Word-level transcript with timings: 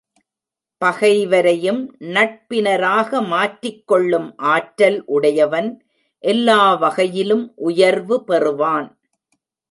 பகைவரையும் 0.81 1.81
நட்பினராக 1.99 3.21
மாற்றிக்கொள்ளும் 3.21 4.29
ஆற்றல் 4.37 4.97
உடையவன் 5.05 5.69
எல்லா 6.23 6.73
வகையிலும் 6.75 7.53
உயர்வு 7.55 8.17
பெறுவான். 8.23 8.87